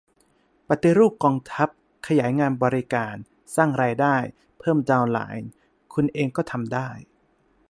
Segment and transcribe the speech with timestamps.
[0.69, 1.69] ปฏิรูปกองทัพ
[2.07, 3.15] ขยายงานบริการ
[3.55, 4.15] สร้างรายได้
[4.59, 5.49] เพิ่มดาวน์ไลน์
[5.93, 6.89] คุณเองก็ทำได้